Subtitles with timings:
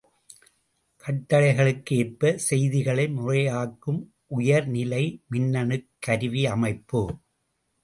[1.03, 4.01] கட்டளைகளுக்கு ஏற்பச் செய்திகளை முறையாக்கும்
[4.27, 7.03] உயர்நிலை மின்னணுக் கருவியமைப்பு.